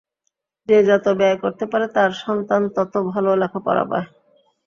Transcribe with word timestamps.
যে 0.69 0.77
যত 0.89 1.05
ব্যয় 1.19 1.37
করতে 1.43 1.65
পারে, 1.71 1.85
তার 1.95 2.11
সন্তান 2.23 2.61
তত 2.75 2.93
ভালো 3.11 3.29
লেখাপড়া 3.41 3.83
পায়। 3.91 4.07